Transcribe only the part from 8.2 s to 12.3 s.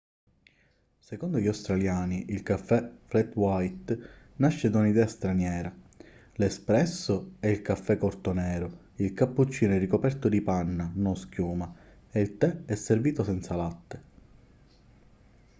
nero il cappuccino è ricoperto di panna non schiuma e